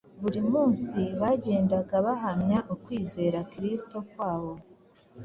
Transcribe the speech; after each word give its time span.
buri 0.21 0.41
munsi 0.51 0.99
bagendaga 1.21 1.95
bahamya 2.05 2.59
ukwizera 2.73 3.39
Kristo 3.51 3.97
kwabo. 4.09 4.53